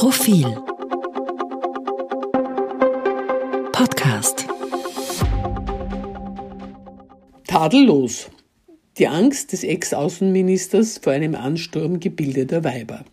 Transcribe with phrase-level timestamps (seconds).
[0.00, 0.46] Profil
[3.70, 4.46] Podcast
[7.46, 8.30] Tadellos.
[8.96, 13.04] Die Angst des Ex-Außenministers vor einem Ansturm gebildeter Weiber.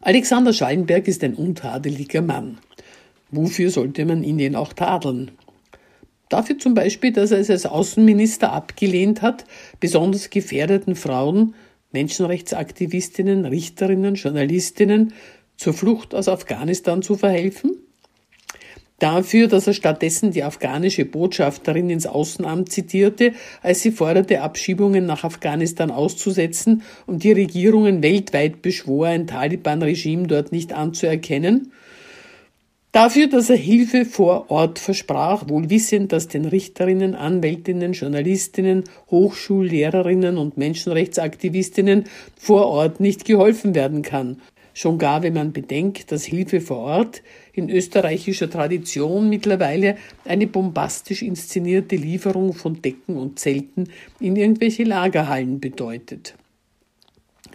[0.00, 2.58] Alexander Schallenberg ist ein untadeliger Mann.
[3.32, 5.32] Wofür sollte man ihn denn auch tadeln?
[6.28, 9.44] Dafür zum Beispiel, dass er es als Außenminister abgelehnt hat,
[9.80, 11.56] besonders gefährdeten Frauen,
[11.90, 15.14] Menschenrechtsaktivistinnen, Richterinnen, Journalistinnen
[15.58, 17.76] zur Flucht aus Afghanistan zu verhelfen?
[18.98, 25.22] Dafür, dass er stattdessen die afghanische Botschafterin ins Außenamt zitierte, als sie forderte, Abschiebungen nach
[25.22, 31.70] Afghanistan auszusetzen und die Regierungen weltweit beschwor, ein Taliban-Regime dort nicht anzuerkennen?
[32.90, 40.38] Dafür, dass er Hilfe vor Ort versprach, wohl wissend, dass den Richterinnen, Anwältinnen, Journalistinnen, Hochschullehrerinnen
[40.38, 42.04] und Menschenrechtsaktivistinnen
[42.36, 44.40] vor Ort nicht geholfen werden kann.
[44.78, 51.22] Schon gar, wenn man bedenkt, dass Hilfe vor Ort in österreichischer Tradition mittlerweile eine bombastisch
[51.22, 53.88] inszenierte Lieferung von Decken und Zelten
[54.20, 56.36] in irgendwelche Lagerhallen bedeutet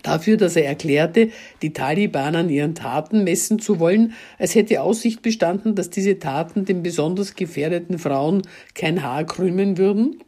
[0.01, 1.29] dafür, dass er erklärte,
[1.61, 6.65] die Taliban an ihren Taten messen zu wollen, als hätte Aussicht bestanden, dass diese Taten
[6.65, 8.41] den besonders gefährdeten Frauen
[8.75, 10.21] kein Haar krümmen würden?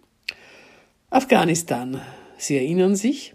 [1.09, 1.99] Afghanistan.
[2.37, 3.33] Sie erinnern sich?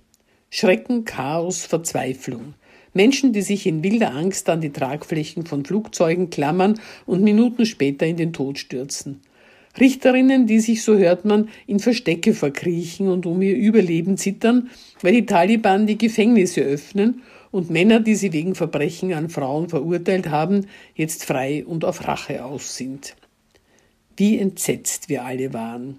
[0.48, 2.54] Schrecken, Chaos, Verzweiflung.
[2.92, 8.06] Menschen, die sich in wilder Angst an die Tragflächen von Flugzeugen klammern und Minuten später
[8.06, 9.20] in den Tod stürzen.
[9.78, 15.12] Richterinnen, die sich, so hört man, in Verstecke verkriechen und um ihr Überleben zittern, weil
[15.12, 20.66] die Taliban die Gefängnisse öffnen und Männer, die sie wegen Verbrechen an Frauen verurteilt haben,
[20.94, 23.14] jetzt frei und auf Rache aus sind.
[24.16, 25.98] Wie entsetzt wir alle waren.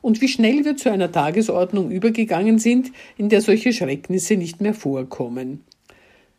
[0.00, 4.74] Und wie schnell wir zu einer Tagesordnung übergegangen sind, in der solche Schrecknisse nicht mehr
[4.74, 5.64] vorkommen.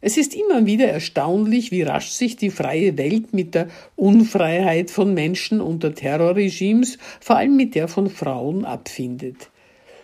[0.06, 5.14] Es ist immer wieder erstaunlich, wie rasch sich die freie Welt mit der Unfreiheit von
[5.14, 9.50] Menschen unter Terrorregimes, vor allem mit der von Frauen, abfindet.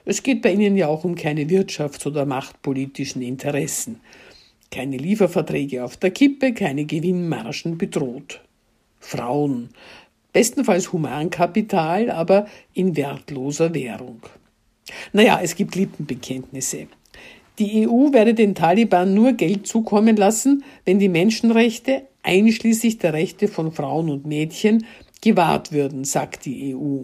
[0.05, 3.99] Es geht bei ihnen ja auch um keine wirtschafts- oder machtpolitischen Interessen.
[4.71, 8.39] Keine Lieferverträge auf der Kippe, keine Gewinnmargen bedroht.
[9.01, 9.67] Frauen,
[10.31, 14.21] bestenfalls Humankapital, aber in wertloser Währung.
[15.11, 16.87] Naja, es gibt Lippenbekenntnisse.
[17.59, 23.49] Die EU werde den Taliban nur Geld zukommen lassen, wenn die Menschenrechte, einschließlich der Rechte
[23.49, 24.85] von Frauen und Mädchen,
[25.21, 27.03] gewahrt würden, sagt die EU.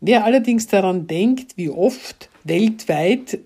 [0.00, 3.40] Wer allerdings daran denkt, wie oft weltweit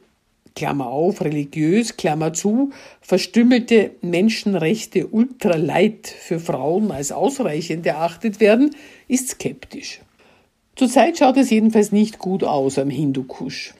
[0.54, 8.70] Klammer auf, religiös, Klammer zu, verstümmelte Menschenrechte ultralight für Frauen als ausreichend erachtet werden,
[9.06, 10.00] ist skeptisch.
[10.76, 13.74] Zurzeit schaut es jedenfalls nicht gut aus am Hindukusch.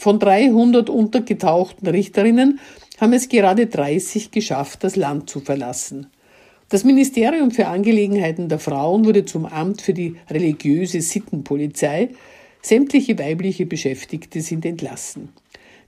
[0.00, 2.58] Von 300 untergetauchten Richterinnen
[2.98, 6.06] haben es gerade 30 geschafft, das Land zu verlassen.
[6.70, 12.08] Das Ministerium für Angelegenheiten der Frauen wurde zum Amt für die religiöse Sittenpolizei.
[12.62, 15.28] Sämtliche weibliche Beschäftigte sind entlassen.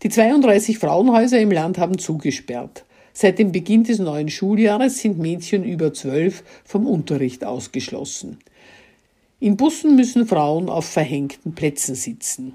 [0.03, 2.85] Die 32 Frauenhäuser im Land haben zugesperrt.
[3.15, 8.37] Seit dem Beginn des neuen Schuljahres sind Mädchen über zwölf vom Unterricht ausgeschlossen.
[9.41, 12.53] In Bussen müssen Frauen auf verhängten Plätzen sitzen.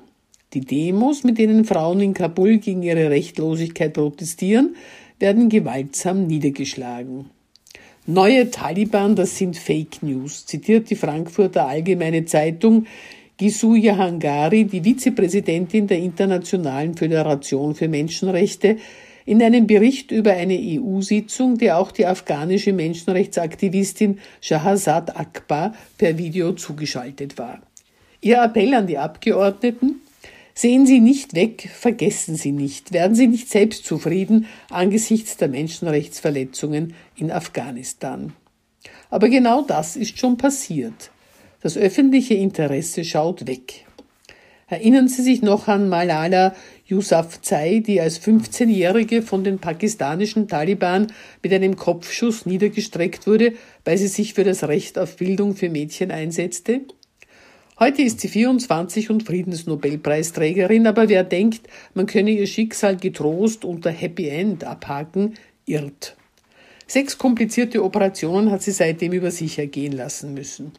[0.53, 4.75] Die Demos, mit denen Frauen in Kabul gegen ihre Rechtlosigkeit protestieren,
[5.19, 7.29] werden gewaltsam niedergeschlagen.
[8.05, 12.85] Neue Taliban, das sind Fake News, zitiert die Frankfurter Allgemeine Zeitung
[13.35, 18.77] Gisu Jahangari, die Vizepräsidentin der Internationalen Föderation für Menschenrechte,
[19.25, 26.53] in einem Bericht über eine EU-Sitzung, der auch die afghanische Menschenrechtsaktivistin Shahzad Akbar per Video
[26.53, 27.61] zugeschaltet war.
[28.21, 30.01] Ihr Appell an die Abgeordneten,
[30.57, 37.31] Sehen Sie nicht weg, vergessen Sie nicht, werden Sie nicht selbstzufrieden angesichts der Menschenrechtsverletzungen in
[37.31, 38.33] Afghanistan.
[39.11, 41.11] Aber genau das ist schon passiert.
[41.61, 43.85] Das öffentliche Interesse schaut weg.
[44.65, 46.55] Erinnern Sie sich noch an Malala
[46.89, 51.13] Yousafzai, die als 15-Jährige von den pakistanischen Taliban
[51.43, 53.53] mit einem Kopfschuss niedergestreckt wurde,
[53.85, 56.81] weil sie sich für das Recht auf Bildung für Mädchen einsetzte?
[57.79, 63.91] Heute ist sie 24 und Friedensnobelpreisträgerin, aber wer denkt, man könne ihr Schicksal getrost unter
[63.91, 65.35] Happy End abhaken,
[65.67, 66.17] irrt.
[66.87, 70.71] Sechs komplizierte Operationen hat sie seitdem über sich ergehen lassen müssen.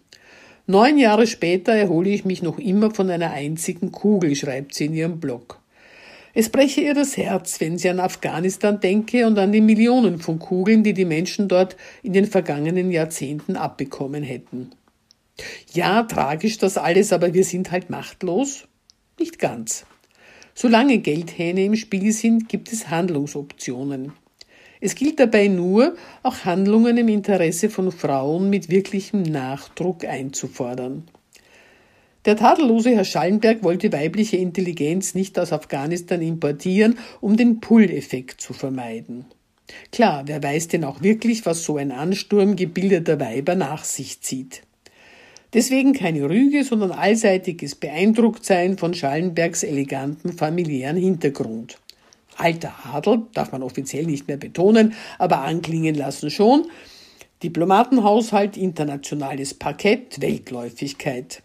[0.66, 4.94] Neun Jahre später erhole ich mich noch immer von einer einzigen Kugel, schreibt sie in
[4.94, 5.60] ihrem Blog.
[6.34, 10.40] Es breche ihr das Herz, wenn sie an Afghanistan denke und an die Millionen von
[10.40, 14.72] Kugeln, die die Menschen dort in den vergangenen Jahrzehnten abbekommen hätten.
[15.72, 18.66] Ja, tragisch das alles, aber wir sind halt machtlos?
[19.18, 19.86] Nicht ganz.
[20.54, 24.12] Solange Geldhähne im Spiel sind, gibt es Handlungsoptionen.
[24.80, 31.04] Es gilt dabei nur, auch Handlungen im Interesse von Frauen mit wirklichem Nachdruck einzufordern.
[32.24, 38.52] Der tadellose Herr Schallenberg wollte weibliche Intelligenz nicht aus Afghanistan importieren, um den Pull-Effekt zu
[38.52, 39.24] vermeiden.
[39.92, 44.62] Klar, wer weiß denn auch wirklich, was so ein Ansturm gebildeter Weiber nach sich zieht.
[45.54, 51.78] Deswegen keine Rüge, sondern allseitiges Beeindrucktsein von Schallenbergs elegantem familiären Hintergrund.
[52.36, 56.66] Alter Adel darf man offiziell nicht mehr betonen, aber anklingen lassen schon.
[57.42, 61.42] Diplomatenhaushalt, internationales Parkett, Weltläufigkeit.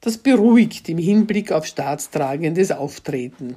[0.00, 3.56] Das beruhigt im Hinblick auf staatstragendes Auftreten.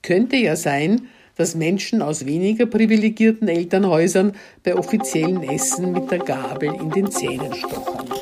[0.00, 4.32] Könnte ja sein, dass Menschen aus weniger privilegierten Elternhäusern
[4.62, 8.21] bei offiziellen Essen mit der Gabel in den Zähnen stochern.